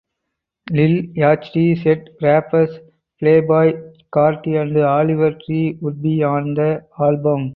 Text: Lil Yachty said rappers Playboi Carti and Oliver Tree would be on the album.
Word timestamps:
Lil 0.71 1.09
Yachty 1.13 1.79
said 1.83 2.09
rappers 2.23 2.79
Playboi 3.21 3.93
Carti 4.11 4.59
and 4.59 4.75
Oliver 4.77 5.31
Tree 5.45 5.77
would 5.79 6.01
be 6.01 6.23
on 6.23 6.55
the 6.55 6.83
album. 6.99 7.49